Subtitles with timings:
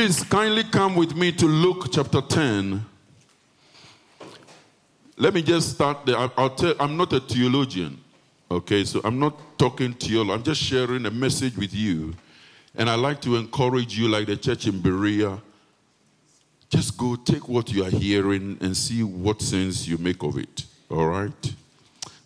[0.00, 2.86] Please kindly come with me to Luke chapter 10.
[5.18, 6.16] Let me just start there.
[6.16, 8.00] I'll, tell, I'm not a theologian,
[8.50, 8.82] okay?
[8.84, 10.32] So I'm not talking theology.
[10.32, 12.14] I'm just sharing a message with you.
[12.76, 15.38] And I like to encourage you, like the church in Berea,
[16.70, 20.64] just go take what you are hearing and see what sense you make of it,
[20.90, 21.54] all right?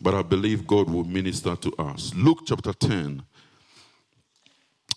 [0.01, 2.15] But I believe God will minister to us.
[2.15, 3.25] Luke chapter 10,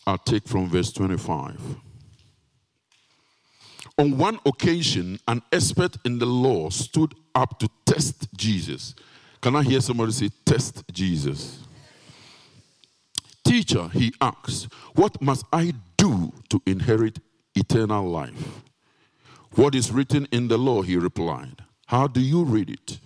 [0.05, 1.86] I'll take from verse 25.
[3.97, 8.93] On one occasion, an expert in the law stood up to test Jesus.
[9.41, 11.59] Can I hear somebody say, Test Jesus?
[13.43, 17.19] Teacher, he asked, What must I do to inherit
[17.55, 18.61] eternal life?
[19.55, 20.81] What is written in the law?
[20.81, 21.63] He replied.
[21.87, 22.99] How do you read it?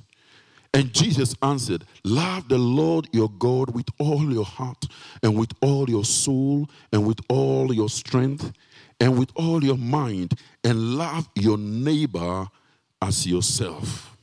[0.74, 4.86] And Jesus answered, Love the Lord your God with all your heart,
[5.22, 8.52] and with all your soul, and with all your strength,
[9.02, 12.48] and with all your mind, and love your neighbor
[13.02, 14.16] as yourself.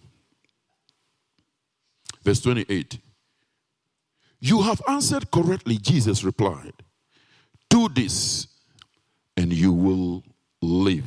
[2.22, 3.00] Verse 28.
[4.40, 6.74] You have answered correctly, Jesus replied.
[7.68, 8.46] Do this,
[9.36, 10.22] and you will
[10.62, 11.04] live.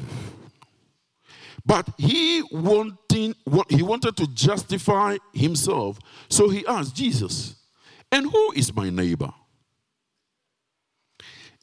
[1.66, 3.36] But he wanting,
[3.70, 7.56] he wanted to justify himself, so he asked Jesus,
[8.12, 9.34] "And who is my neighbor?"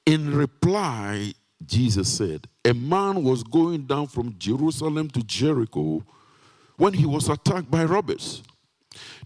[0.06, 6.04] In reply, Jesus said, A man was going down from Jerusalem to Jericho
[6.76, 8.42] when he was attacked by robbers.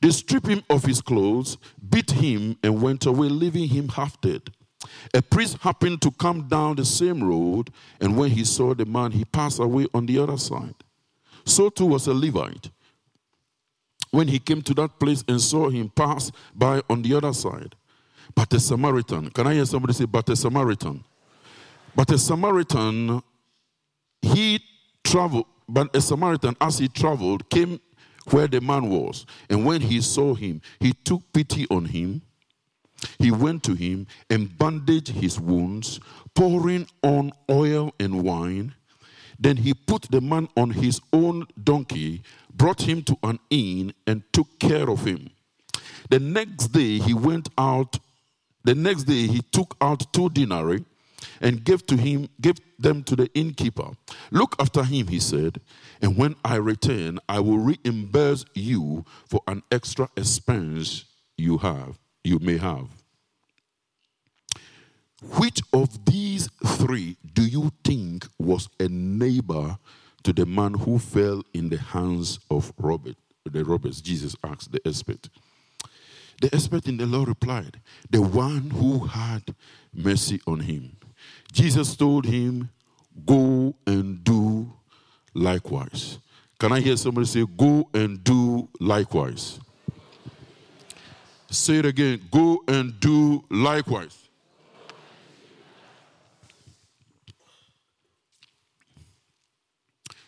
[0.01, 4.43] They stripped him of his clothes, beat him, and went away, leaving him half dead.
[5.15, 9.13] A priest happened to come down the same road, and when he saw the man,
[9.13, 10.75] he passed away on the other side.
[11.45, 12.71] So too was a Levite.
[14.11, 17.75] When he came to that place and saw him pass by on the other side,
[18.35, 21.05] but a Samaritan, can I hear somebody say, but a Samaritan?
[21.95, 23.23] But a Samaritan,
[24.23, 24.61] he
[25.05, 27.81] traveled, but a Samaritan, as he traveled, came
[28.31, 29.27] where the man was.
[29.51, 32.23] And when he saw him, he took pity on him.
[33.19, 36.01] He went to him and bandaged his wounds,
[36.35, 38.75] pouring on oil and wine.
[39.39, 42.23] Then he put the man on his own donkey,
[42.55, 45.31] brought him to an inn, and took care of him.
[46.11, 47.99] The next day he went out.
[48.65, 50.85] The next day he took out two denarii
[51.41, 53.91] and gave to him, gave them to the innkeeper.
[54.31, 55.61] Look after him, he said,
[56.01, 61.05] and when I return, I will reimburse you for an extra expense
[61.37, 62.89] you have, you may have.
[65.39, 69.79] Which of these three do you think was a neighbor
[70.25, 74.01] to the man who fell in the hands of Robert, the robbers?
[74.01, 75.29] Jesus asked the expert.
[76.41, 77.81] The expert in the law replied,
[78.11, 79.55] The one who had
[79.95, 80.97] mercy on him.
[81.53, 82.71] Jesus told him,
[83.27, 84.73] Go and do
[85.35, 86.19] likewise.
[86.59, 89.61] Can I hear somebody say, Go and do likewise?
[91.53, 94.17] Say it again, go and do likewise.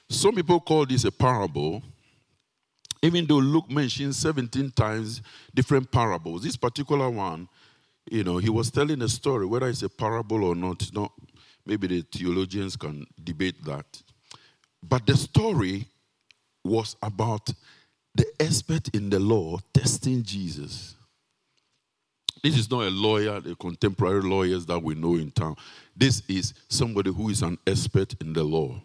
[0.07, 1.83] Some people call this a parable,
[3.03, 5.23] even though Luke mentions 17 times
[5.55, 6.43] different parables.
[6.43, 7.49] This particular one,
[8.11, 11.13] you know, he was telling a story, whether it's a parable or not, not
[11.67, 14.03] maybe the theologians can debate that.
[14.83, 15.87] But the story
[16.63, 17.51] was about
[18.15, 20.95] the expert in the law testing Jesus.
[22.43, 25.57] This is not a lawyer, the contemporary lawyers that we know in town.
[25.97, 28.81] This is somebody who is an expert in the law,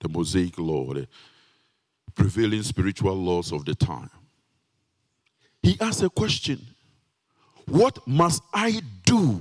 [0.00, 1.08] the Mosaic law, the
[2.14, 4.10] prevailing spiritual laws of the time.
[5.62, 6.64] He asked a question
[7.66, 9.40] What must I do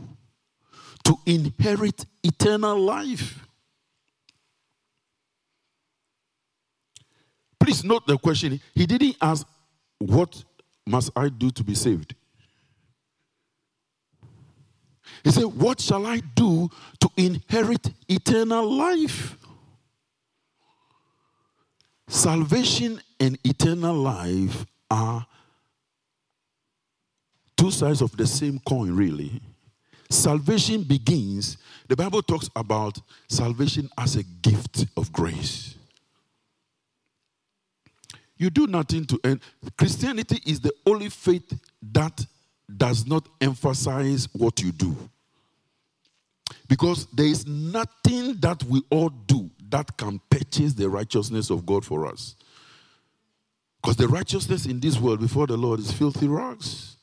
[1.04, 3.46] to inherit eternal life?
[7.60, 8.60] Please note the question.
[8.74, 9.48] He didn't ask,
[10.00, 10.44] What
[10.86, 12.16] must I do to be saved?
[15.24, 16.70] He said, What shall I do
[17.00, 19.38] to inherit eternal life?
[22.08, 25.26] Salvation and eternal life are
[27.62, 29.40] two sides of the same coin, really.
[30.10, 32.98] Salvation begins, the Bible talks about
[33.30, 35.76] salvation as a gift of grace.
[38.36, 39.42] You do nothing to end.
[39.78, 41.54] Christianity is the only faith
[41.94, 42.26] that
[42.76, 44.98] does not emphasize what you do.
[46.68, 51.86] Because there is nothing that we all do that can purchase the righteousness of God
[51.86, 52.36] for us.
[53.84, 56.98] Because the righteousness in this world before the Lord is filthy rags.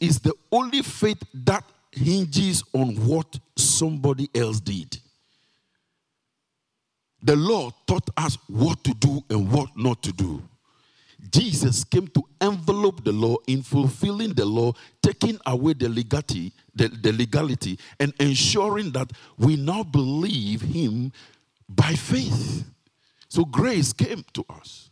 [0.00, 4.98] Is the only faith that hinges on what somebody else did.
[7.22, 10.42] The law taught us what to do and what not to do.
[11.32, 14.72] Jesus came to envelope the law in fulfilling the law,
[15.02, 21.10] taking away the legality, the, the legality, and ensuring that we now believe him
[21.68, 22.64] by faith.
[23.28, 24.90] So grace came to us.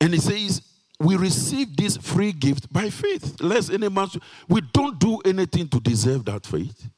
[0.00, 0.60] And he says,
[1.00, 3.40] we receive this free gift by faith.
[3.40, 4.08] Less any man,
[4.48, 6.88] we don't do anything to deserve that faith,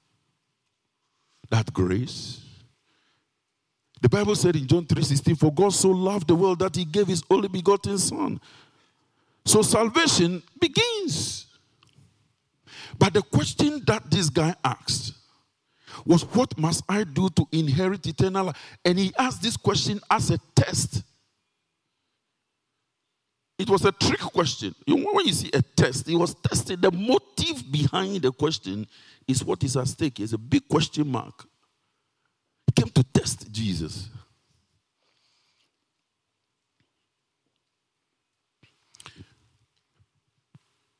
[1.48, 2.40] that grace.
[4.00, 7.06] The Bible said in John 3:16, For God so loved the world that he gave
[7.06, 8.40] his only begotten son.
[9.44, 11.46] So salvation begins.
[12.98, 15.14] But the question that this guy asked
[16.04, 18.56] was, What must I do to inherit eternal life?
[18.84, 21.04] And he asked this question as a test.
[23.62, 24.74] It was a trick question.
[24.88, 26.82] When you see a test, it was tested.
[26.82, 28.88] The motive behind the question
[29.28, 30.18] is what is at stake.
[30.18, 31.46] It's a big question mark.
[32.74, 34.08] Came to test Jesus.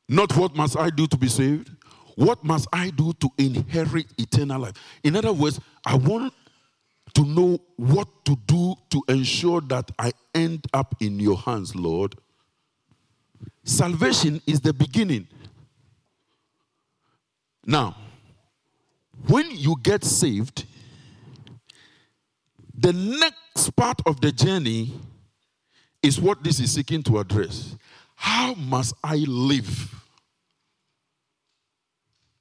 [0.08, 1.68] Not what must I do to be saved?
[2.14, 4.74] What must I do to inherit eternal life?
[5.02, 6.32] In other words, I want
[7.14, 12.14] to know what to do to ensure that I end up in your hands, Lord.
[13.64, 15.26] Salvation is the beginning.
[17.64, 17.96] Now,
[19.28, 20.64] when you get saved,
[22.74, 24.92] the next part of the journey
[26.02, 27.76] is what this is seeking to address.
[28.16, 29.94] How must I live?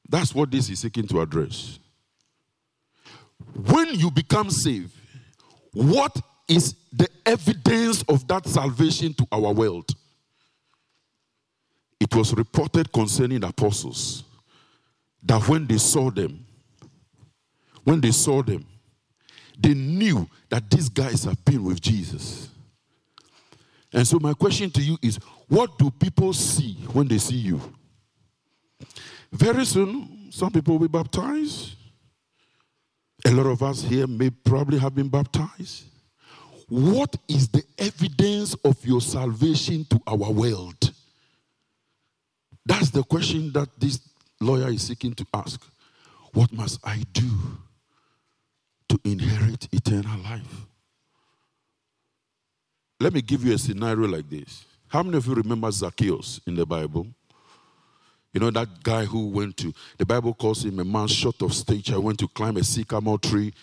[0.10, 1.80] That's what this is seeking to address.
[3.56, 4.94] When you become saved,
[5.74, 9.92] what is the evidence of that salvation to our world?
[12.02, 14.24] It was reported concerning the apostles
[15.22, 16.44] that when they saw them,
[17.84, 18.66] when they saw them,
[19.56, 22.50] they knew that these guys have been with Jesus.
[23.94, 25.18] And so, my question to you is
[25.48, 27.62] what do people see when they see you?
[29.32, 31.76] Very soon, some people will be baptized.
[33.28, 35.84] A lot of us here may probably have been baptized.
[36.68, 40.81] What is the evidence of your salvation to our world?
[42.66, 44.00] That's the question that this
[44.40, 45.62] lawyer is seeking to ask.
[46.34, 47.30] What must I do
[48.92, 50.66] to inherit eternal life.
[53.00, 54.66] Let me give you a scenario like this.
[54.90, 57.08] How many of you remember Zacchaeus in the Bible?
[58.34, 61.54] You know that guy who went to, the Bible calls him a man short of
[61.54, 63.54] stature, went to climb a sycamore tree,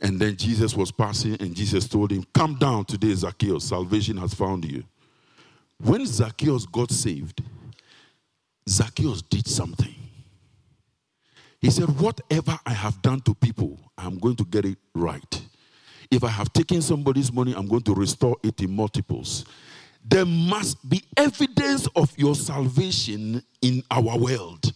[0.00, 4.34] and then Jesus was passing, and Jesus told him, Come down today, Zacchaeus, salvation has
[4.34, 4.84] found you.
[5.78, 7.42] When Zacchaeus got saved,
[8.68, 9.94] Zacchaeus did something.
[11.60, 15.42] He said, Whatever I have done to people, I'm going to get it right.
[16.10, 19.44] If I have taken somebody's money, I'm going to restore it in multiples.
[20.04, 24.72] There must be evidence of your salvation in our world.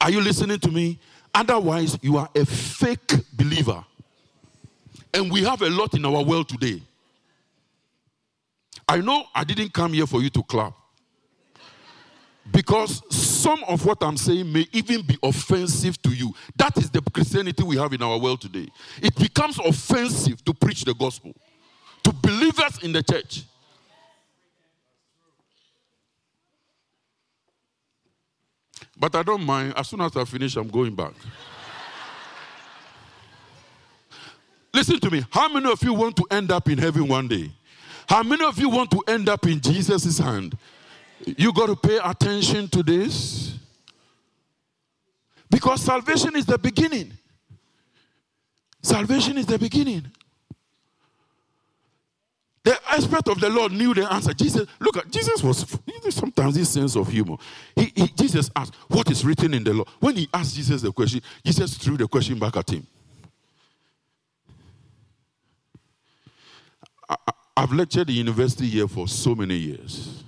[0.00, 0.98] Are you listening to me?
[1.34, 3.84] Otherwise, you are a fake believer.
[5.12, 6.80] And we have a lot in our world today.
[8.88, 10.79] I know I didn't come here for you to clap.
[12.52, 16.34] Because some of what I'm saying may even be offensive to you.
[16.56, 18.68] That is the Christianity we have in our world today.
[19.02, 21.34] It becomes offensive to preach the gospel
[22.02, 23.44] to believers in the church.
[28.98, 29.74] But I don't mind.
[29.76, 31.14] As soon as I finish, I'm going back.
[34.74, 35.24] Listen to me.
[35.30, 37.50] How many of you want to end up in heaven one day?
[38.08, 40.56] How many of you want to end up in Jesus' hand?
[41.26, 43.54] You got to pay attention to this.
[45.50, 47.12] Because salvation is the beginning.
[48.82, 50.10] Salvation is the beginning.
[52.62, 54.32] The expert of the Lord knew the answer.
[54.32, 55.78] Jesus, look at Jesus was
[56.10, 57.36] sometimes this sense of humor.
[57.74, 60.92] He, he, Jesus asked, "What is written in the law?" When he asked Jesus the
[60.92, 62.86] question, Jesus threw the question back at him.
[67.08, 67.16] I,
[67.56, 70.19] I've lectured the university here for so many years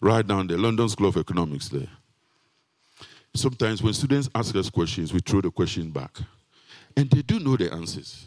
[0.00, 1.88] right down there, London School of Economics there.
[3.34, 6.18] Sometimes when students ask us questions, we throw the question back.
[6.96, 8.26] And they do know the answers.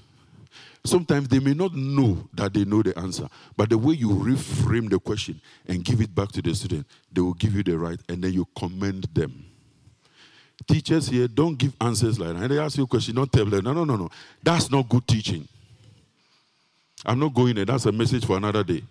[0.84, 4.90] Sometimes they may not know that they know the answer, but the way you reframe
[4.90, 8.00] the question and give it back to the student, they will give you the right
[8.10, 9.46] and then you commend them.
[10.68, 12.44] Teachers here don't give answers like that.
[12.44, 14.10] And they ask you a question, don't tell them, no, no, no, no.
[14.42, 15.48] That's not good teaching.
[17.06, 17.66] I'm not going there.
[17.66, 18.84] That's a message for another day.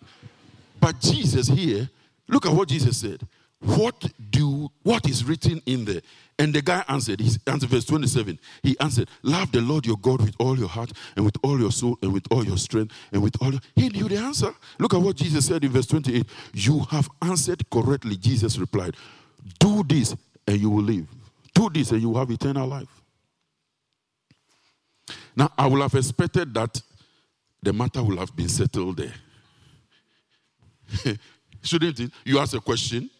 [0.81, 1.89] But Jesus here
[2.31, 3.27] Look at what Jesus said.
[3.61, 6.01] What do what is written in there?
[6.39, 8.39] And the guy answered, he answered verse 27.
[8.63, 11.71] He answered, Love the Lord your God with all your heart and with all your
[11.71, 13.61] soul and with all your strength and with all your...
[13.77, 14.55] He knew the answer.
[14.79, 16.27] Look at what Jesus said in verse 28.
[16.55, 18.17] You have answered correctly.
[18.17, 18.97] Jesus replied,
[19.59, 21.07] Do this and you will live.
[21.55, 22.89] Do this and you will have eternal life.
[25.37, 26.81] Now, I would have expected that
[27.63, 29.15] the matter will have been settled there.
[31.63, 32.11] Shouldn't it?
[32.25, 33.11] You ask a question,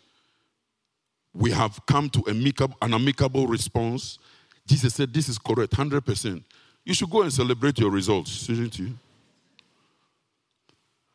[1.33, 4.19] we have come to amicable, an amicable response.
[4.67, 6.43] Jesus said, This is correct, 100%.
[6.85, 8.95] You should go and celebrate your results, shouldn't you?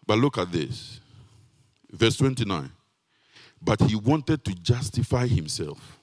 [0.06, 1.00] But look at this.
[1.92, 2.72] Verse 29.
[3.62, 6.00] But he wanted to justify himself.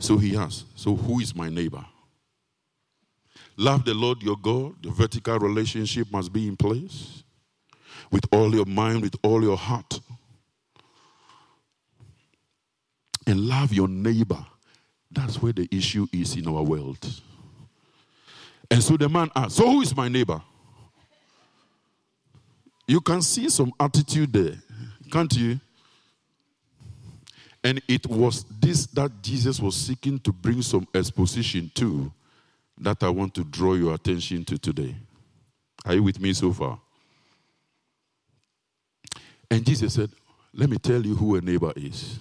[0.00, 1.84] So he asked, So who is my neighbor?
[3.56, 4.74] Love the Lord your God.
[4.82, 7.22] The vertical relationship must be in place
[8.12, 9.98] with all your mind, with all your heart.
[13.26, 14.44] And love your neighbor.
[15.10, 17.04] That's where the issue is in our world.
[18.70, 20.40] And so the man asked, So who is my neighbor?
[22.86, 24.56] You can see some attitude there,
[25.10, 25.60] can't you?
[27.64, 32.12] And it was this that Jesus was seeking to bring some exposition to
[32.78, 34.96] that I want to draw your attention to today.
[35.84, 36.80] Are you with me so far?
[39.52, 40.08] And Jesus said,
[40.54, 42.20] Let me tell you who a neighbor is.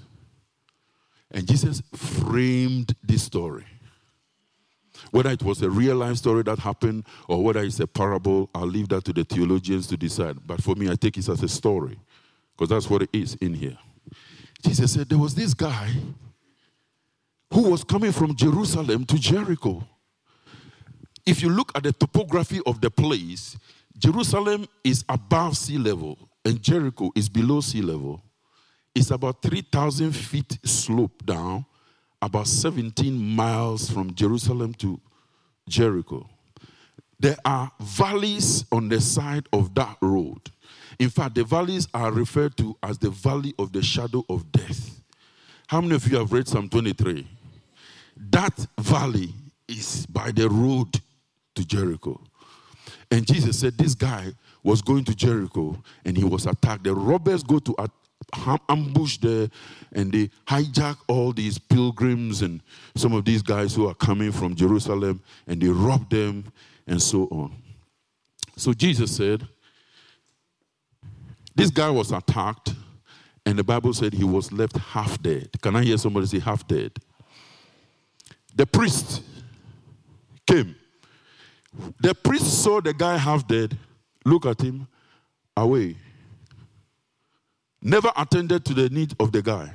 [1.31, 3.63] And Jesus framed this story.
[5.11, 8.67] Whether it was a real life story that happened or whether it's a parable, I'll
[8.67, 10.45] leave that to the theologians to decide.
[10.45, 11.97] But for me, I take it as a story
[12.51, 13.77] because that's what it is in here.
[14.61, 15.89] Jesus said there was this guy
[17.53, 19.87] who was coming from Jerusalem to Jericho.
[21.25, 23.55] If you look at the topography of the place,
[23.97, 28.21] Jerusalem is above sea level and Jericho is below sea level.
[28.93, 31.65] It's about 3,000 feet slope down,
[32.21, 34.99] about 17 miles from Jerusalem to
[35.67, 36.29] Jericho.
[37.19, 40.41] There are valleys on the side of that road.
[40.99, 44.99] In fact, the valleys are referred to as the valley of the shadow of death.
[45.67, 47.27] How many of you have read Psalm 23?
[48.31, 49.33] That valley
[49.67, 50.99] is by the road
[51.55, 52.19] to Jericho.
[53.09, 54.33] And Jesus said this guy
[54.63, 56.83] was going to Jericho and he was attacked.
[56.83, 57.75] The robbers go to
[58.69, 59.49] ambush there
[59.93, 62.61] and they hijack all these pilgrims and
[62.95, 66.51] some of these guys who are coming from Jerusalem and they rob them
[66.87, 67.55] and so on.
[68.55, 69.47] So Jesus said,
[71.55, 72.73] This guy was attacked
[73.45, 75.49] and the Bible said he was left half dead.
[75.61, 76.91] Can I hear somebody say half dead?
[78.55, 79.23] The priest
[80.45, 80.75] came.
[81.99, 83.77] The priest saw the guy half dead,
[84.25, 84.87] look at him,
[85.57, 85.95] away
[87.81, 89.71] never attended to the need of the guy.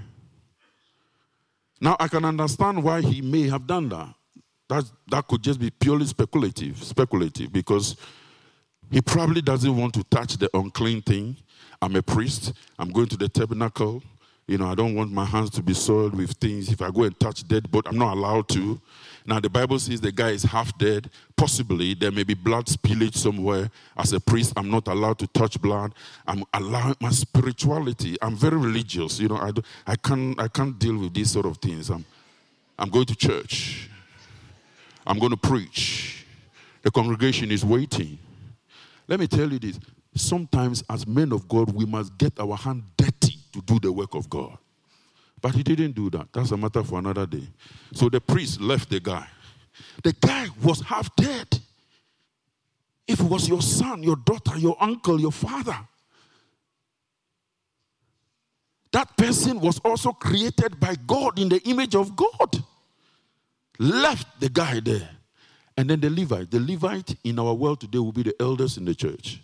[1.80, 4.14] Now I can understand why he may have done that.
[4.68, 7.96] That, that could just be purely speculative, speculative, because
[8.90, 11.36] he probably doesn't want to touch the unclean thing.
[11.82, 12.52] I'm a priest.
[12.78, 14.02] I'm going to the tabernacle.
[14.46, 16.70] You know, I don't want my hands to be soiled with things.
[16.70, 18.80] If I go and touch dead, but I'm not allowed to.
[19.26, 21.10] Now, the Bible says the guy is half dead.
[21.36, 23.68] Possibly there may be blood spillage somewhere.
[23.96, 25.94] As a priest, I'm not allowed to touch blood.
[26.28, 28.16] I'm allowing my spirituality.
[28.22, 29.18] I'm very religious.
[29.18, 31.90] You know, I, do, I, can't, I can't deal with these sort of things.
[31.90, 32.04] I'm,
[32.78, 33.90] I'm going to church.
[35.04, 36.24] I'm going to preach.
[36.82, 38.16] The congregation is waiting.
[39.08, 39.80] Let me tell you this.
[40.14, 42.84] Sometimes, as men of God, we must get our hand
[43.66, 44.56] do the work of God.
[45.42, 46.28] But he didn't do that.
[46.32, 47.46] That's a matter for another day.
[47.92, 49.26] So the priest left the guy.
[50.02, 51.61] The guy was half dead.
[53.06, 55.78] If it was your son, your daughter, your uncle, your father,
[58.92, 62.64] that person was also created by God in the image of God.
[63.78, 65.11] Left the guy there.
[65.76, 66.50] And then the Levite.
[66.50, 69.42] The Levite in our world today will be the elders in the church.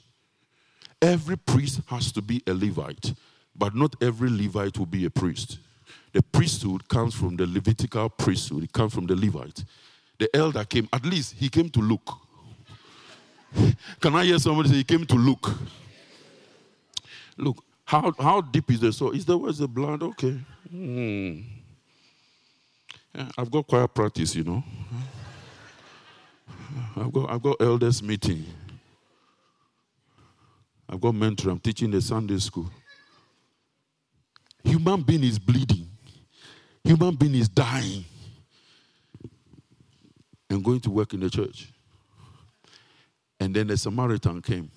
[1.03, 3.13] Every priest has to be a Levite,
[3.57, 5.59] but not every Levite will be a priest.
[6.13, 9.65] The priesthood comes from the Levitical priesthood, it comes from the Levite.
[10.19, 12.19] The elder came, at least he came to look.
[14.01, 15.51] Can I hear somebody say he came to look?
[17.37, 19.11] Look, how, how deep is the soul?
[19.13, 20.03] Is there where's the blood?
[20.03, 20.39] Okay.
[20.71, 21.41] Hmm.
[23.37, 24.65] I've got choir practice, you know.
[26.97, 28.47] I've got, I've got elders meeting.
[30.89, 31.51] I've got mentor.
[31.51, 32.71] I'm teaching the Sunday school.
[34.65, 35.89] Human being is bleeding.
[36.85, 38.05] Human being is dying
[40.51, 41.73] and going to work in the church.
[43.41, 44.71] And then the Samaritan came,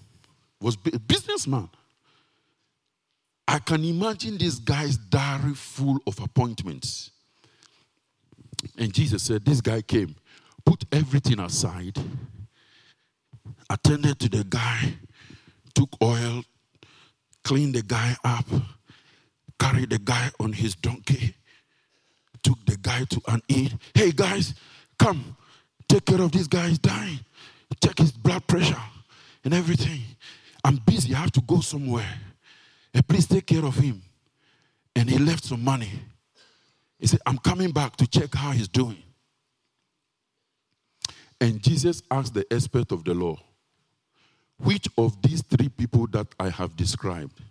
[0.59, 1.69] was a businessman.
[3.47, 7.11] I can imagine this guy's diary full of appointments.
[8.77, 10.15] And Jesus said, This guy came,
[10.65, 11.97] put everything aside,
[13.69, 14.95] attended to the guy,
[15.75, 16.43] took oil,
[17.43, 18.45] cleaned the guy up,
[19.59, 21.35] carried the guy on his donkey,
[22.43, 23.79] took the guy to an inn.
[23.93, 24.53] Hey guys,
[24.99, 25.35] come,
[25.87, 27.19] take care of this guy, he's dying.
[27.83, 28.81] Check his blood pressure
[29.43, 30.01] and everything.
[30.63, 32.07] I'm busy, I have to go somewhere.
[32.93, 34.01] Hey, please take care of him.
[34.95, 35.91] And he left some money.
[36.97, 39.03] He said, I'm coming back to check how he's doing.
[41.41, 43.37] And Jesus asked the expert of the law,
[44.57, 47.41] which of these three people that I have described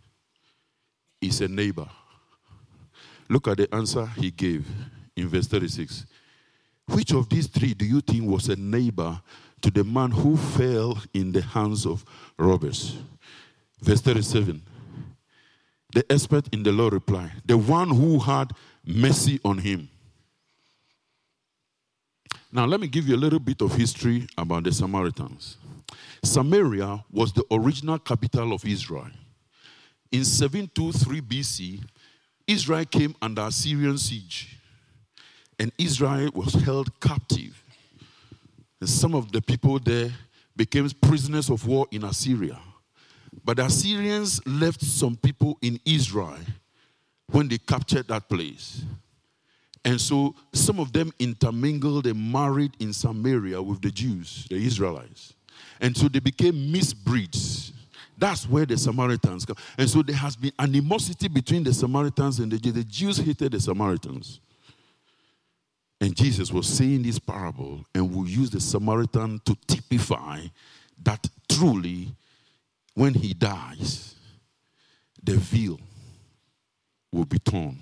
[1.26, 1.88] is a neighbor?
[3.28, 4.66] Look at the answer he gave
[5.16, 6.06] in verse 36.
[6.88, 9.20] Which of these three do you think was a neighbor
[9.62, 12.04] to the man who fell in the hands of
[12.38, 12.96] robbers?
[13.80, 14.62] Verse 37.
[15.94, 18.50] The expert in the law replied, The one who had
[18.84, 19.88] mercy on him.
[22.52, 25.56] Now, let me give you a little bit of history about the Samaritans.
[26.22, 29.10] Samaria was the original capital of Israel.
[30.14, 31.80] In 723 BC,
[32.47, 34.61] Israel came under Assyrian siege,
[35.59, 37.61] and Israel was held captive.
[38.78, 40.12] And some of the people there
[40.54, 42.61] became prisoners of war in Assyria.
[43.44, 46.38] But the Assyrians left some people in Israel
[47.33, 48.85] when they captured that place.
[49.85, 55.35] And so some of them intermingled and married in Samaria with the Jews, the Israelites.
[55.80, 57.73] And so they became misbreeds.
[58.16, 59.56] That's where the Samaritans come.
[59.76, 62.75] And so there has been animosity between the Samaritans and the Jews.
[62.75, 64.40] The Jews hated the Samaritans.
[66.00, 70.40] And Jesus was saying this parable and will use the Samaritan to typify
[71.02, 72.14] that truly
[72.94, 74.14] when he dies,
[75.23, 75.80] the veil
[77.11, 77.79] will be torn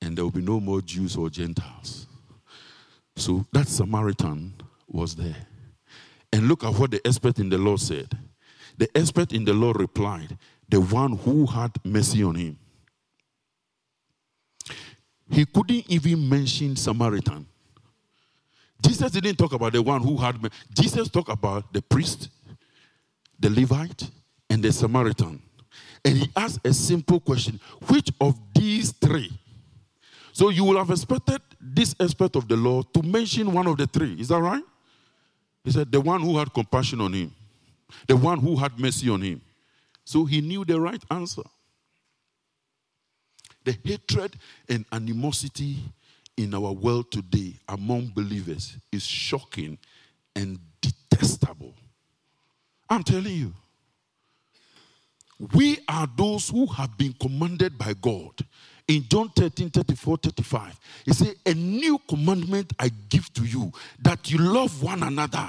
[0.00, 2.06] and there will be no more Jews or Gentiles.
[3.16, 4.54] So that Samaritan
[4.88, 5.36] was there.
[6.32, 8.16] And look at what the expert in the law said.
[8.80, 12.58] The expert in the law replied, The one who had mercy on him.
[15.30, 17.46] He couldn't even mention Samaritan.
[18.82, 20.54] Jesus didn't talk about the one who had mercy.
[20.72, 22.30] Jesus talked about the priest,
[23.38, 24.10] the Levite,
[24.48, 25.42] and the Samaritan.
[26.02, 29.30] And he asked a simple question Which of these three?
[30.32, 33.86] So you will have expected this expert of the law to mention one of the
[33.86, 34.14] three.
[34.14, 34.64] Is that right?
[35.64, 37.34] He said, The one who had compassion on him,
[38.06, 39.40] the one who had mercy on him.
[40.04, 41.42] So he knew the right answer.
[43.64, 44.36] The hatred
[44.68, 45.76] and animosity
[46.36, 49.78] in our world today among believers is shocking
[50.34, 51.74] and detestable.
[52.88, 53.54] I'm telling you.
[55.54, 58.34] We are those who have been commanded by God.
[58.86, 63.72] In John 13, 34, 35, he said, A new commandment I give to you
[64.02, 65.48] that you love one another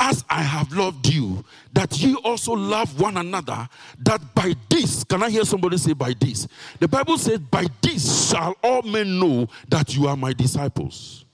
[0.00, 3.68] as I have loved you, that ye also love one another,
[4.00, 6.48] that by this, can I hear somebody say by this?
[6.78, 11.26] The Bible says, By this shall all men know that you are my disciples.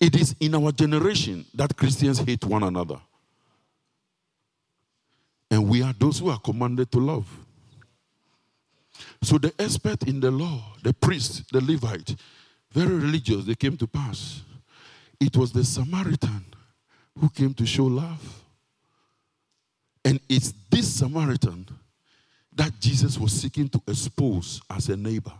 [0.00, 3.00] It is in our generation that Christians hate one another.
[5.50, 7.28] And we are those who are commanded to love.
[9.22, 12.14] So the expert in the law, the priest, the Levite,
[12.70, 14.42] very religious, they came to pass.
[15.20, 16.44] It was the Samaritan
[17.18, 18.42] who came to show love.
[20.04, 21.68] And it's this Samaritan
[22.54, 25.32] that Jesus was seeking to expose as a neighbor.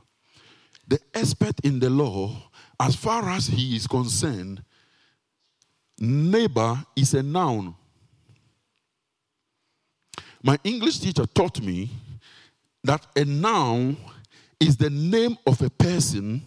[0.86, 4.62] The expert in the law, as far as he is concerned,
[5.98, 7.74] neighbor is a noun
[10.42, 11.88] my English teacher taught me
[12.82, 13.96] that a noun
[14.58, 16.42] is the name of a person,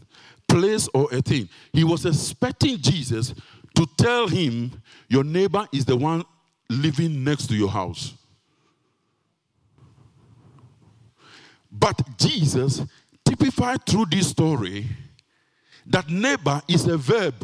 [0.47, 1.47] place, or a thing.
[1.71, 3.33] He was expecting Jesus
[3.75, 4.71] to tell him,
[5.07, 6.23] Your neighbor is the one
[6.69, 8.13] living next to your house.
[11.71, 12.81] But Jesus
[13.23, 14.87] typified through this story
[15.85, 17.35] that neighbor is a verb.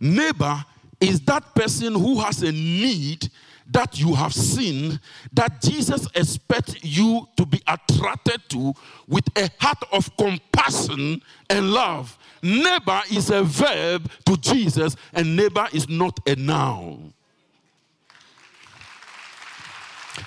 [0.00, 0.64] Neighbor
[1.00, 3.28] is that person who has a need
[3.70, 5.00] that you have seen
[5.32, 8.72] that Jesus expects you to be attracted to
[9.08, 12.16] with a heart of compassion and love.
[12.42, 17.12] Neighbor is a verb to Jesus, and neighbor is not a noun.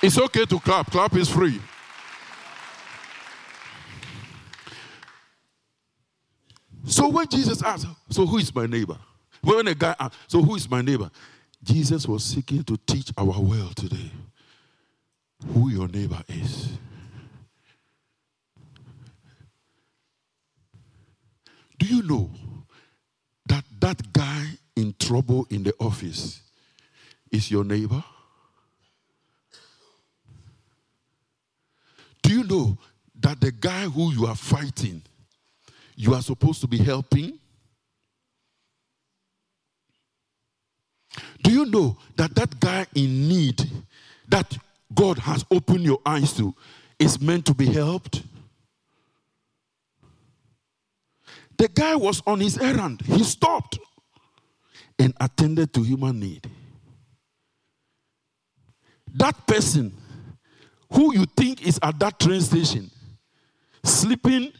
[0.02, 1.60] It's okay to clap, clap is free.
[6.86, 8.98] So when Jesus asked, So who is my neighbor?
[9.42, 11.10] When a guy asked, So who is my neighbor?
[11.64, 14.12] Jesus was seeking to teach our world today
[15.54, 16.70] who your neighbor is.
[21.78, 22.30] Do you know
[23.48, 24.46] that that guy
[24.76, 26.42] in trouble in the office
[27.32, 28.04] is your neighbor?
[32.22, 32.78] Do you know
[33.22, 35.02] that the guy who you are fighting,
[35.96, 37.40] you are supposed to be helping?
[41.50, 43.68] Do you know that that guy in need
[44.28, 44.56] that
[44.94, 46.54] God has opened your eyes to
[47.00, 48.22] is meant to be helped?
[51.58, 53.02] The guy was on his errand.
[53.02, 53.80] He stopped
[55.00, 56.48] and attended to human need.
[59.16, 59.92] That person
[60.94, 62.92] who you think is at that train station,
[63.84, 64.54] sleeping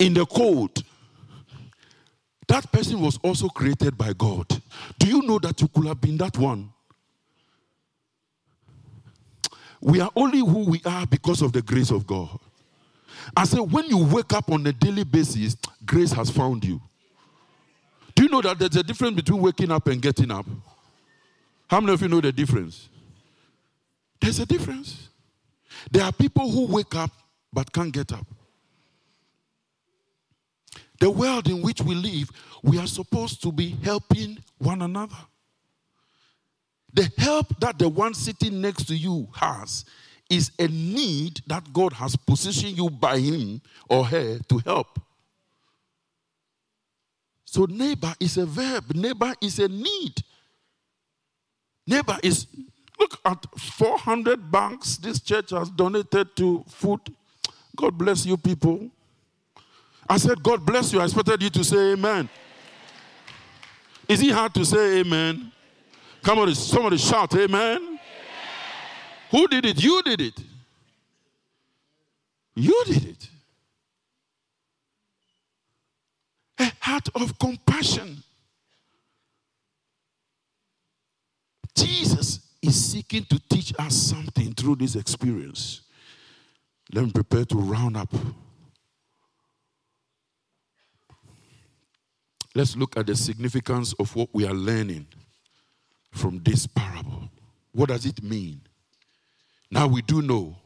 [0.00, 0.82] in the cold,
[2.50, 4.44] that person was also created by God.
[4.98, 6.72] Do you know that you could have been that one?
[9.80, 12.40] We are only who we are because of the grace of God.
[13.36, 16.82] I say, when you wake up on a daily basis, grace has found you.
[18.16, 20.46] Do you know that there's a difference between waking up and getting up?
[21.68, 22.88] How many of you know the difference?
[24.20, 25.08] There's a difference.
[25.88, 27.12] There are people who wake up
[27.52, 28.26] but can't get up.
[31.00, 32.30] The world in which we live,
[32.62, 35.16] we are supposed to be helping one another.
[36.92, 39.84] The help that the one sitting next to you has
[40.28, 45.00] is a need that God has positioned you by him or her to help.
[47.44, 50.22] So, neighbor is a verb, neighbor is a need.
[51.86, 52.46] Neighbor is
[53.00, 57.00] Look at 400 banks this church has donated to food.
[57.74, 58.90] God bless you, people.
[60.10, 61.00] I said, God bless you.
[61.00, 62.28] I expected you to say amen.
[64.08, 65.52] Is it hard to say amen?
[66.20, 67.76] Come on, somebody shout amen.
[67.76, 68.00] amen.
[69.30, 69.80] Who did it?
[69.80, 70.34] You did it.
[72.56, 73.28] You did it.
[76.58, 78.20] A heart of compassion.
[81.76, 85.82] Jesus is seeking to teach us something through this experience.
[86.92, 88.12] Let me prepare to round up.
[92.54, 95.06] Let's look at the significance of what we are learning
[96.10, 97.30] from this parable.
[97.72, 98.60] What does it mean?
[99.70, 100.56] Now we do know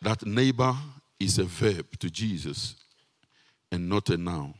[0.00, 0.74] that neighbor
[1.20, 2.76] is a verb to Jesus
[3.70, 4.54] and not a noun.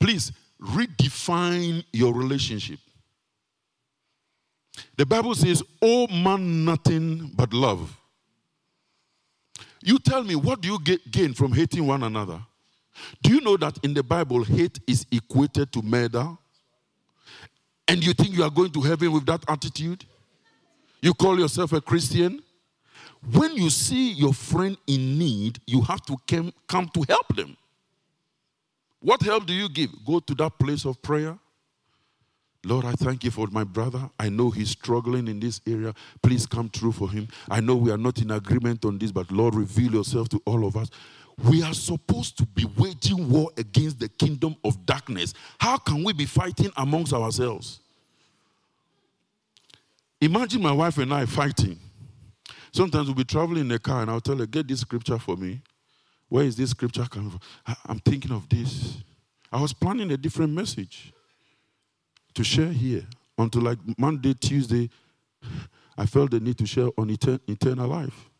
[0.00, 2.80] Please redefine your relationship.
[4.96, 7.96] The Bible says, Oh man, nothing but love.
[9.84, 12.40] You tell me, what do you get, gain from hating one another?
[13.22, 16.28] Do you know that in the Bible, hate is equated to murder?
[17.88, 20.04] And you think you are going to heaven with that attitude?
[21.00, 22.42] You call yourself a Christian?
[23.32, 27.56] When you see your friend in need, you have to come, come to help them.
[29.00, 29.90] What help do you give?
[30.06, 31.36] Go to that place of prayer,
[32.64, 34.08] Lord, I thank you for my brother.
[34.20, 35.92] I know he's struggling in this area.
[36.22, 37.26] Please come through for him.
[37.50, 40.64] I know we are not in agreement on this, but Lord, reveal yourself to all
[40.64, 40.88] of us.
[41.44, 45.34] We are supposed to be waging war against the kingdom of darkness.
[45.58, 47.80] How can we be fighting amongst ourselves?
[50.20, 51.78] Imagine my wife and I fighting.
[52.72, 55.36] Sometimes we'll be traveling in a car and I'll tell her, Get this scripture for
[55.36, 55.60] me.
[56.28, 57.76] Where is this scripture coming from?
[57.86, 58.98] I'm thinking of this.
[59.52, 61.12] I was planning a different message
[62.34, 63.04] to share here
[63.36, 64.88] until like Monday, Tuesday,
[65.98, 68.30] I felt the need to share on etern- eternal life.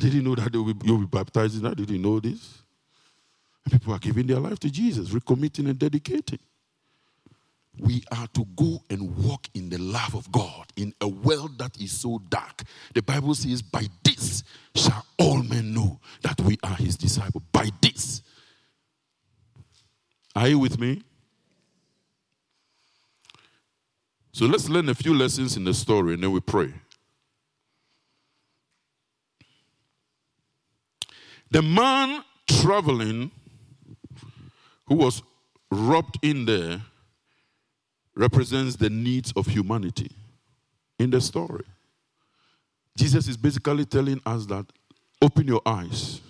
[0.00, 1.66] Didn't know that you'll be baptizing.
[1.66, 2.62] I didn't know this.
[3.64, 6.38] And people are giving their life to Jesus, recommitting and dedicating.
[7.78, 11.78] We are to go and walk in the love of God in a world that
[11.78, 12.62] is so dark.
[12.94, 14.42] The Bible says, By this
[14.74, 17.44] shall all men know that we are his disciples.
[17.52, 18.22] By this.
[20.34, 21.02] Are you with me?
[24.32, 26.72] So let's learn a few lessons in the story and then we pray.
[31.50, 33.30] The man traveling
[34.86, 35.22] who was
[35.70, 36.80] robbed in there
[38.14, 40.10] represents the needs of humanity
[40.98, 41.64] in the story.
[42.96, 44.66] Jesus is basically telling us that
[45.22, 46.20] open your eyes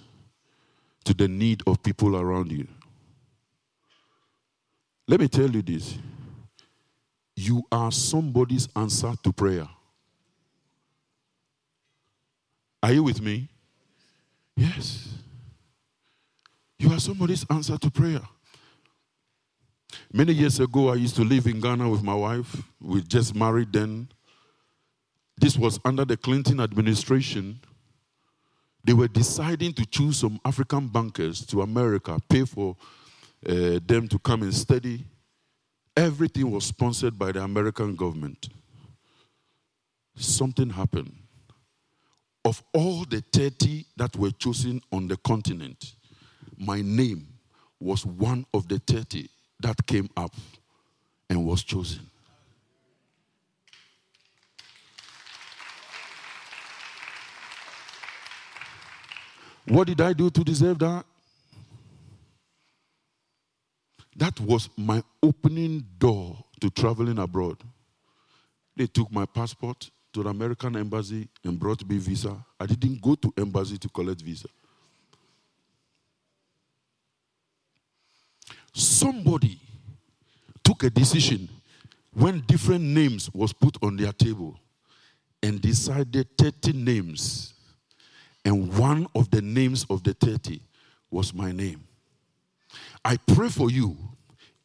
[1.05, 2.67] to the need of people around you.
[5.09, 5.99] Let me tell you this
[7.35, 9.69] you are somebody's answer to prayer.
[12.83, 13.49] Are you with me?
[14.57, 15.09] Yes.
[16.79, 18.23] You are somebody's answer to prayer.
[20.13, 22.63] Many years ago, I used to live in Ghana with my wife.
[22.81, 24.09] We just married then.
[25.37, 27.61] This was under the Clinton administration.
[28.85, 32.77] they were deciding to choose some African bankers to America, pay for
[33.47, 35.05] uh, them to come and study.
[35.97, 38.49] Everything was sponsored by the American government.
[40.17, 41.13] Something happened.
[42.45, 45.95] Of all the 30 that were chosen on the continent,
[46.57, 47.27] my name
[47.79, 49.29] was one of the 30
[49.61, 50.35] that came up
[51.29, 52.01] and was chosen.
[59.67, 61.05] What did I do to deserve that?
[64.17, 67.59] That was my opening door to traveling abroad.
[68.77, 72.37] They took my passport to the American embassy and brought me visa.
[72.59, 74.49] I didn't go to embassy to collect visa.
[78.73, 79.59] Somebody
[80.63, 81.49] took a decision
[82.13, 84.59] when different names was put on their table
[85.43, 87.55] and decided 30 names
[88.45, 90.61] and one of the names of the 30
[91.11, 91.85] was my name.
[93.05, 93.97] I pray for you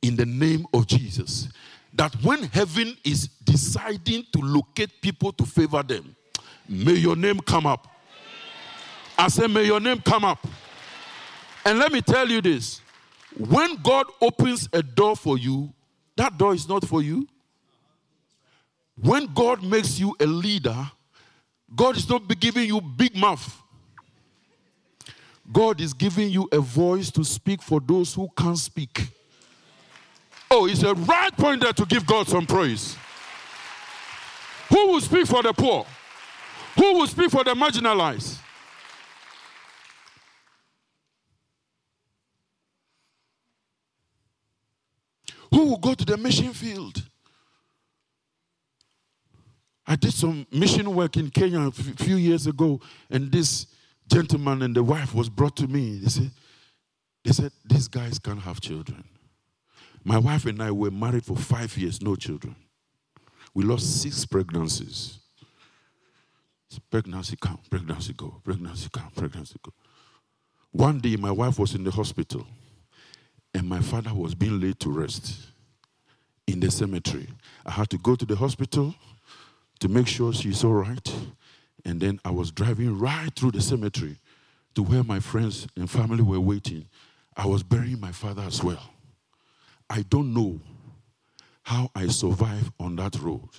[0.01, 1.49] in the name of Jesus
[1.95, 6.15] that when heaven is deciding to locate people to favor them,
[6.67, 7.87] may your name come up.
[9.17, 10.45] I say, may your name come up.
[11.63, 12.81] And let me tell you this
[13.37, 15.73] when God opens a door for you,
[16.15, 17.27] that door is not for you.
[19.01, 20.91] When God makes you a leader,
[21.75, 23.61] God is not giving you big mouth.
[25.51, 29.09] God is giving you a voice to speak for those who can't speak.
[30.51, 32.95] Oh, it's a right point there to give God some praise.
[34.69, 35.85] Who will speak for the poor?
[36.77, 38.39] Who will speak for the marginalized?
[45.51, 47.01] Who will go to the mission field?
[49.87, 53.67] I did some mission work in Kenya a few years ago, and this
[54.11, 55.99] gentleman and the wife was brought to me.
[55.99, 56.31] They said,
[57.23, 59.03] they said, these guys can't have children.
[60.07, 62.55] My wife and I were married for five years, no children.
[63.55, 65.17] We lost six pregnancies.
[66.91, 69.73] Pregnancy come, pregnancy go, pregnancy come, pregnancy go.
[70.71, 72.45] One day, my wife was in the hospital,
[73.53, 75.47] and my father was being laid to rest
[76.45, 77.27] in the cemetery.
[77.65, 78.93] I had to go to the hospital
[79.79, 81.15] to make sure she's all right.
[81.85, 84.17] And then I was driving right through the cemetery
[84.75, 86.87] to where my friends and family were waiting.
[87.37, 88.91] I was burying my father as well.
[89.89, 90.59] I don't know
[91.63, 93.49] how I survived on that road.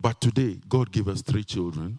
[0.00, 1.98] But today, God gave us three children.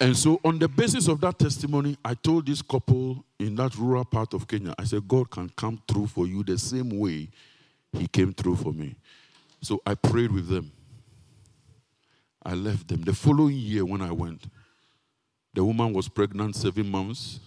[0.00, 4.04] And so, on the basis of that testimony, I told this couple in that rural
[4.04, 7.28] part of Kenya, I said, God can come through for you the same way
[7.92, 8.96] He came through for me.
[9.60, 10.72] So I prayed with them.
[12.42, 13.02] I left them.
[13.02, 14.44] The following year, when I went,
[15.54, 17.40] the woman was pregnant seven months.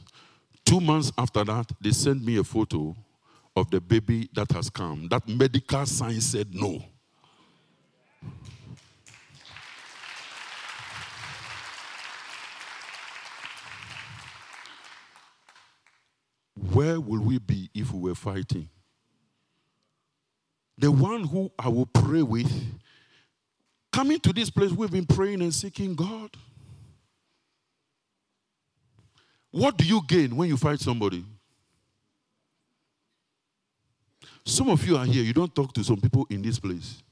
[0.65, 2.95] Two months after that, they sent me a photo
[3.55, 5.07] of the baby that has come.
[5.09, 6.83] That medical sign said no.
[16.77, 18.69] where will we be if we were fighting?
[20.77, 22.51] The one who I will pray with,
[23.91, 26.29] coming to this place, we've been praying and seeking God.
[29.51, 31.23] What do you gain when you fight somebody?
[34.45, 37.03] Some of you are here, you don't talk to some people in this place.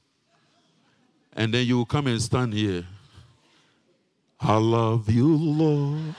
[1.34, 2.84] And then you come and stand here.
[4.40, 6.14] I love you, Lord.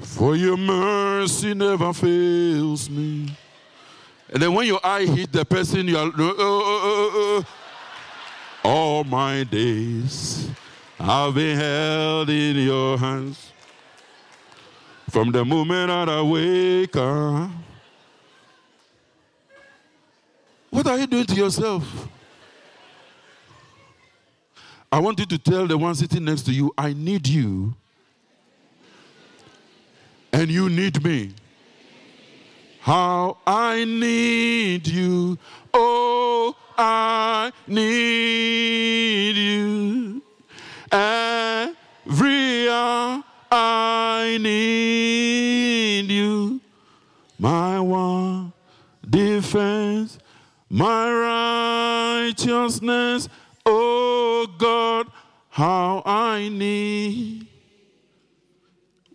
[0.00, 3.36] For your mercy never fails me.
[4.30, 7.42] And then when your eye hit the person, you are, uh, uh, uh,
[8.62, 10.48] all my days
[11.00, 13.52] I've been held in your hands.
[15.08, 17.50] From the moment I wake up.
[20.70, 22.08] What are you doing to yourself?
[24.92, 27.74] I want you to tell the one sitting next to you, I need you
[30.32, 31.34] and you need me.
[32.80, 35.36] How I need you.
[35.74, 40.22] Oh, I need you.
[40.92, 43.24] Every hour
[44.38, 46.60] need you.
[47.38, 48.52] My one
[49.08, 50.18] defense,
[50.68, 53.28] my righteousness.
[53.64, 55.06] Oh God,
[55.48, 57.46] how I need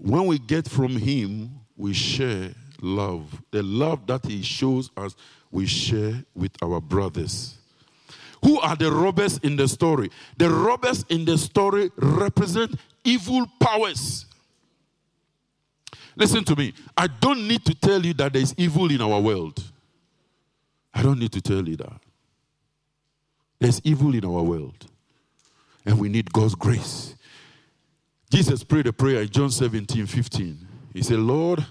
[0.03, 3.41] when we get from Him, we share love.
[3.51, 5.15] The love that he shows us,
[5.49, 7.55] we share with our brothers.
[8.43, 10.11] Who are the robbers in the story?
[10.37, 14.25] The robbers in the story represent evil powers.
[16.15, 16.73] Listen to me.
[16.95, 19.63] I don't need to tell you that there is evil in our world.
[20.93, 21.99] I don't need to tell you that.
[23.60, 24.86] There's evil in our world.
[25.86, 27.15] And we need God's grace.
[28.30, 30.67] Jesus prayed a prayer in John 17 15.
[30.93, 31.65] He said, Lord,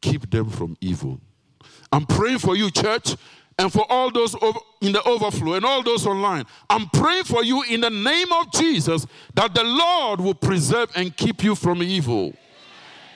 [0.00, 1.20] keep them from evil.
[1.90, 3.16] I'm praying for you, church,
[3.58, 4.34] and for all those
[4.80, 6.44] in the overflow and all those online.
[6.68, 11.16] I'm praying for you in the name of Jesus that the Lord will preserve and
[11.16, 12.34] keep you from evil.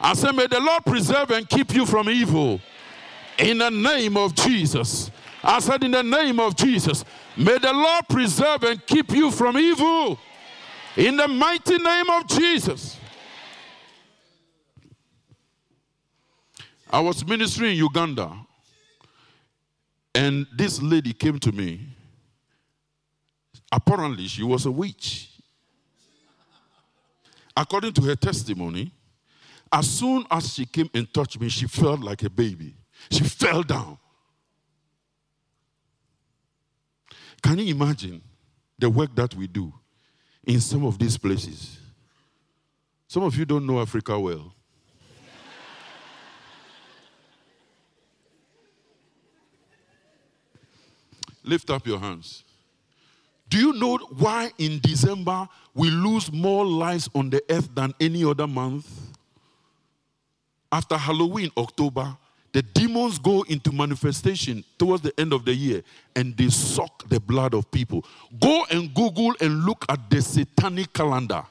[0.01, 2.61] I say, may the Lord preserve and keep you from evil.
[3.39, 5.11] In the name of Jesus.
[5.43, 7.05] I said, in the name of Jesus.
[7.37, 10.19] May the Lord preserve and keep you from evil.
[10.97, 12.99] In the mighty name of Jesus.
[16.91, 18.33] I was ministering in Uganda,
[20.15, 21.81] and this lady came to me.
[23.73, 25.31] Apparently, she was a witch.
[27.57, 28.93] According to her testimony,
[29.73, 32.75] as soon as she came and touched me, she felt like a baby.
[33.11, 33.99] She fell down.
[37.43, 38.23] Can you imagine
[38.79, 39.73] the work that we do
[40.47, 41.79] in some of these places?
[43.09, 44.53] Some of you don't know Africa well.
[51.45, 52.43] Lift up your hands.
[53.49, 58.25] Do you know why in December we lose more lives on the earth than any
[58.25, 59.06] other month?
[60.73, 62.17] After Halloween, October,
[62.53, 65.83] the demons go into manifestation towards the end of the year
[66.15, 68.05] and they suck the blood of people.
[68.41, 71.45] Go and Google and look at the satanic calendar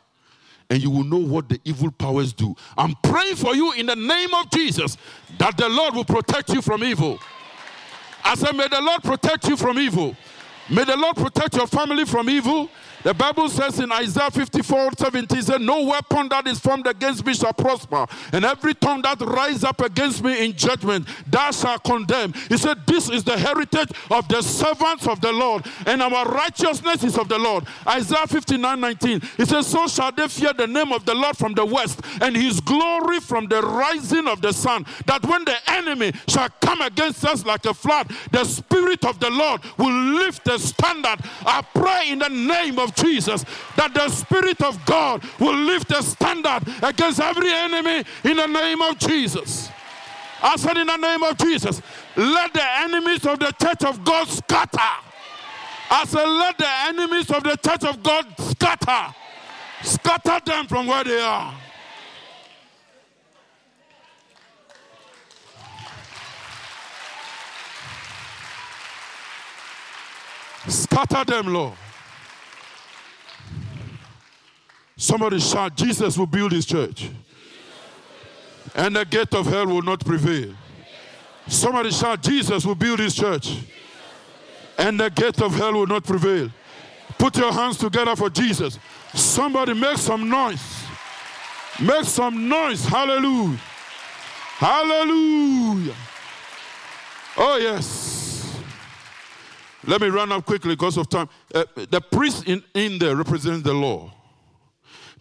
[0.69, 2.55] and you will know what the evil powers do.
[2.77, 4.97] I'm praying for you in the name of Jesus
[5.37, 7.19] that the Lord will protect you from evil.
[8.23, 10.15] I said, May the Lord protect you from evil.
[10.69, 12.69] May the Lord protect your family from evil.
[13.05, 17.35] The Bible says in Isaiah 54 17, said, No weapon that is formed against me
[17.35, 22.33] shall prosper, and every tongue that rise up against me in judgment, thou shalt condemn.
[22.49, 27.03] He said, This is the heritage of the servants of the Lord, and our righteousness
[27.03, 27.67] is of the Lord.
[27.87, 31.53] Isaiah 59 19, he says, So shall they fear the name of the Lord from
[31.53, 36.11] the west, and his glory from the rising of the sun, that when the enemy
[36.27, 40.57] shall come against us like a flood, the Spirit of the Lord will lift the
[40.57, 41.19] standard.
[41.45, 43.43] I pray in the name of Jesus
[43.75, 48.81] that the Spirit of God will lift a standard against every enemy in the name
[48.81, 49.69] of Jesus.
[50.41, 51.81] I said, in the name of Jesus,
[52.15, 54.79] let the enemies of the church of God scatter.
[55.89, 59.15] I said, let the enemies of the church of God scatter.
[59.83, 61.53] Scatter them from where they are.
[70.67, 71.73] Scatter them, Lord.
[74.97, 77.09] Somebody shout, Jesus will build his church.
[78.73, 80.53] And the gate of hell will not prevail.
[81.47, 83.57] Somebody shout, Jesus will build his church.
[84.77, 86.49] And the gate of hell will not prevail.
[87.17, 88.79] Put your hands together for Jesus.
[89.13, 90.83] Somebody make some noise.
[91.79, 92.85] Make some noise.
[92.85, 93.59] Hallelujah.
[94.57, 95.95] Hallelujah.
[97.37, 98.59] Oh, yes.
[99.85, 101.29] Let me run up quickly because of time.
[101.53, 104.14] Uh, the priest in, in there represents the law.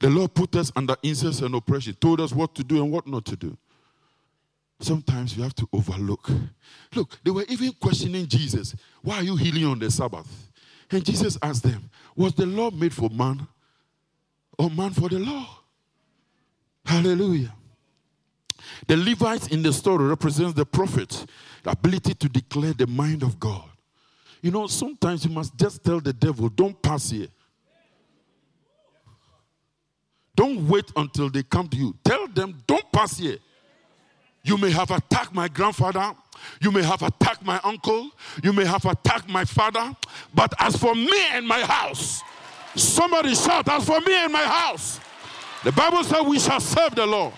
[0.00, 3.06] The Lord put us under incest and oppression, told us what to do and what
[3.06, 3.56] not to do.
[4.80, 6.28] Sometimes you have to overlook.
[6.94, 10.50] Look, they were even questioning Jesus, Why are you healing on the Sabbath?
[10.90, 13.46] And Jesus asked them, Was the law made for man
[14.58, 15.46] or man for the law?
[16.84, 17.54] Hallelujah.
[18.86, 21.26] The Levites in the story represents the prophets,
[21.64, 23.64] ability to declare the mind of God.
[24.42, 27.28] You know, sometimes you must just tell the devil, don't pass here.
[30.34, 31.94] Don't wait until they come to you.
[32.04, 33.38] Tell them, don't pass here.
[34.42, 36.14] You may have attacked my grandfather.
[36.60, 38.10] You may have attacked my uncle.
[38.42, 39.96] You may have attacked my father.
[40.34, 42.22] But as for me and my house,
[42.74, 45.00] somebody shout, as for me and my house.
[45.62, 47.32] The Bible says we shall serve the Lord.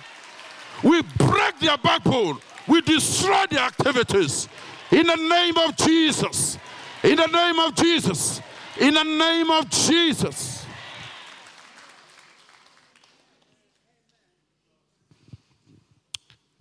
[0.83, 2.39] We break their backbone.
[2.67, 4.49] We destroy their activities.
[4.91, 6.59] In the name of Jesus.
[7.05, 8.41] In the name of Jesus.
[8.81, 10.56] In the name of Jesus.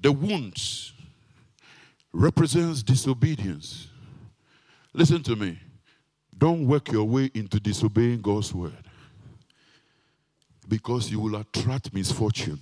[0.05, 0.93] The wounds
[2.13, 3.87] represents disobedience.
[4.93, 5.57] Listen to me.
[6.37, 8.85] Don't work your way into disobeying God's word
[10.69, 12.59] because you will attract misfortune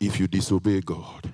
[0.00, 1.30] if you disobey God.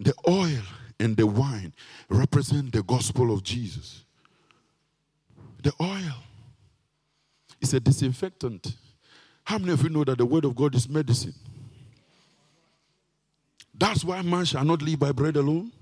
[0.00, 0.64] The oil
[0.98, 1.72] and the wine
[2.08, 4.02] represent the gospel of Jesus.
[5.62, 6.24] The oil
[7.60, 8.74] is a disinfectant.
[9.44, 11.34] How many of you know that the word of God is medicine?
[13.78, 15.72] That's why man shall not live by bread alone,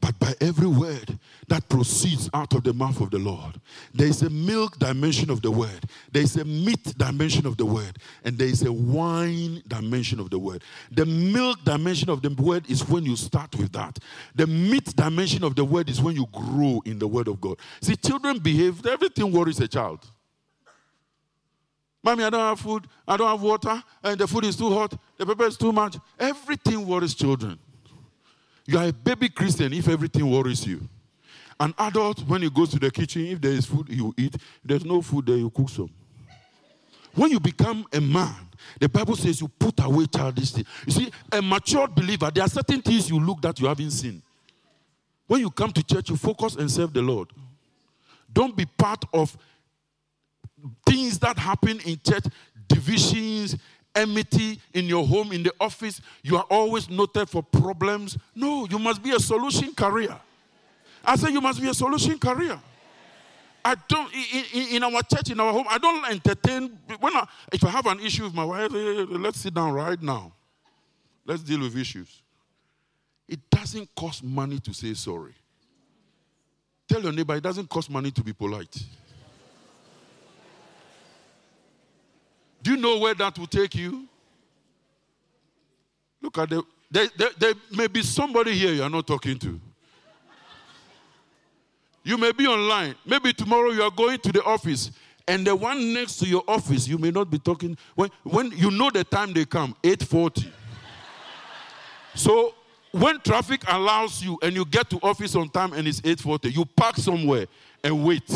[0.00, 3.60] but by every word that proceeds out of the mouth of the Lord.
[3.94, 7.64] There is a milk dimension of the word, there is a meat dimension of the
[7.64, 10.62] word, and there is a wine dimension of the word.
[10.90, 13.98] The milk dimension of the word is when you start with that,
[14.34, 17.58] the meat dimension of the word is when you grow in the word of God.
[17.80, 20.10] See, children behave, everything worries a child.
[22.06, 24.96] Mommy, I don't have food, I don't have water, and the food is too hot,
[25.16, 25.96] the pepper is too much.
[26.16, 27.58] Everything worries children.
[28.64, 30.88] You are a baby Christian if everything worries you.
[31.58, 34.36] An adult, when he goes to the kitchen, if there is food, will eat.
[34.36, 35.90] If there's no food there, you cook some.
[37.12, 38.36] When you become a man,
[38.78, 40.68] the Bible says you put away childish things.
[40.86, 44.22] You see, a matured believer, there are certain things you look that you haven't seen.
[45.26, 47.30] When you come to church, you focus and serve the Lord.
[48.32, 49.36] Don't be part of
[50.84, 52.24] things that happen in church,
[52.68, 53.56] divisions,
[53.94, 58.16] enmity in your home, in the office, you are always noted for problems.
[58.34, 60.16] No, you must be a solution career.
[61.04, 62.60] I say you must be a solution career.
[63.64, 64.12] I don't
[64.52, 67.86] in, in, our church, in our home, I don't entertain when I, if I have
[67.86, 70.32] an issue with my wife, eh, eh, eh, let's sit down right now.
[71.24, 72.22] Let's deal with issues.
[73.28, 75.34] It doesn't cost money to say sorry.
[76.88, 78.76] Tell your neighbor it doesn't cost money to be polite.
[82.66, 84.08] Do you know where that will take you?
[86.20, 86.64] Look at the.
[86.90, 89.60] There, there, there may be somebody here you are not talking to.
[92.02, 92.96] You may be online.
[93.04, 94.90] Maybe tomorrow you are going to the office,
[95.28, 97.78] and the one next to your office, you may not be talking.
[97.94, 100.50] When, when you know the time they come, 8:40.
[102.16, 102.52] so
[102.90, 106.64] when traffic allows you and you get to office on time and it's 8:40, you
[106.64, 107.46] park somewhere
[107.84, 108.26] and wait.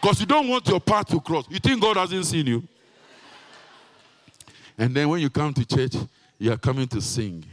[0.00, 1.46] Because you don't want your path to cross.
[1.50, 2.62] You think God hasn't seen you?
[4.78, 5.94] And then when you come to church,
[6.38, 7.44] you are coming to sing.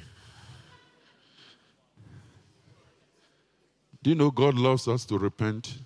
[4.01, 5.77] Do you know God loves us to repent?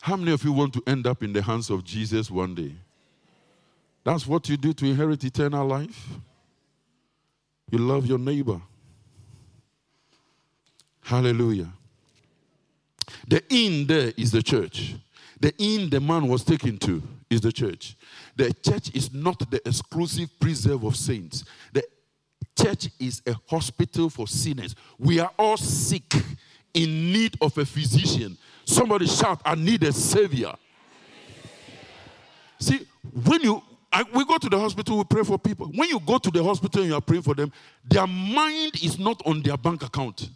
[0.00, 2.74] How many of you want to end up in the hands of Jesus one day?
[4.04, 6.08] That's what you do to inherit eternal life.
[7.70, 8.60] You love your neighbor.
[11.02, 11.72] Hallelujah.
[13.26, 14.94] The inn there is the church.
[15.40, 17.96] The inn the man was taken to is the church.
[18.36, 21.44] The church is not the exclusive preserve of saints.
[21.72, 21.84] The
[22.58, 24.74] church is a hospital for sinners.
[24.98, 26.14] We are all sick
[26.74, 28.36] in need of a physician.
[28.64, 30.52] Somebody shout, I need a savior.
[32.58, 32.86] See,
[33.24, 35.66] when you I, we go to the hospital, we pray for people.
[35.74, 37.50] When you go to the hospital and you are praying for them,
[37.84, 40.28] their mind is not on their bank account.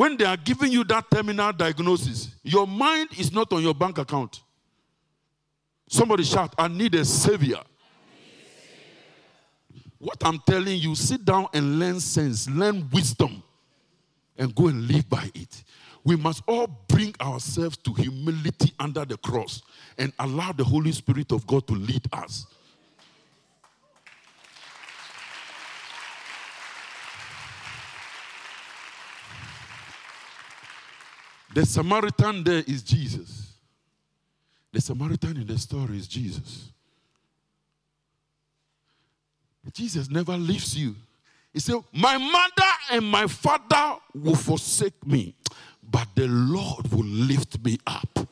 [0.00, 3.98] When they are giving you that terminal diagnosis, your mind is not on your bank
[3.98, 4.40] account.
[5.90, 7.60] Somebody shout, I need a savior.
[9.98, 13.42] What I'm telling you, sit down and learn sense, learn wisdom,
[14.38, 15.64] and go and live by it.
[16.02, 19.60] We must all bring ourselves to humility under the cross
[19.98, 22.46] and allow the Holy Spirit of God to lead us.
[31.52, 33.52] The Samaritan there is Jesus.
[34.72, 36.70] The Samaritan in the story is Jesus.
[39.72, 40.94] Jesus never leaves you.
[41.52, 45.34] He said, My mother and my father will forsake me,
[45.82, 48.28] but the Lord will lift me up.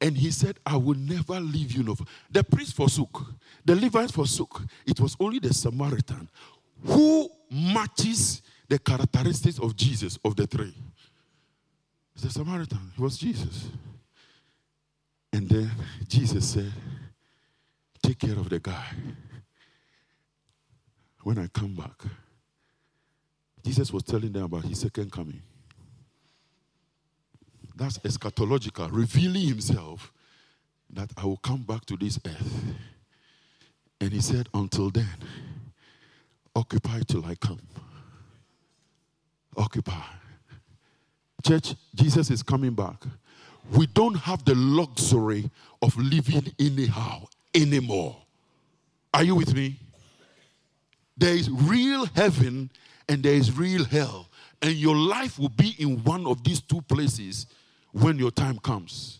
[0.00, 1.96] And he said, I will never leave you.
[2.30, 3.22] The priest forsook,
[3.64, 4.62] the Levites forsook.
[4.86, 6.28] It was only the Samaritan
[6.84, 8.40] who matches
[8.70, 10.72] the characteristics of Jesus of the three.
[12.22, 12.92] The Samaritan.
[12.94, 13.68] He was Jesus.
[15.32, 15.70] And then
[16.06, 16.72] Jesus said,
[18.02, 18.84] Take care of the guy.
[21.22, 22.00] When I come back,
[23.64, 25.42] Jesus was telling them about his second coming.
[27.74, 30.12] That's eschatological, revealing himself
[30.90, 32.74] that I will come back to this earth.
[34.00, 35.08] And he said, Until then,
[36.54, 37.60] occupy till I come
[39.60, 40.02] occupy.
[41.46, 43.02] Church, Jesus is coming back.
[43.72, 45.50] We don't have the luxury
[45.80, 48.16] of living anyhow anymore.
[49.14, 49.78] Are you with me?
[51.16, 52.70] There is real heaven
[53.08, 54.26] and there is real hell.
[54.62, 57.46] And your life will be in one of these two places
[57.92, 59.19] when your time comes.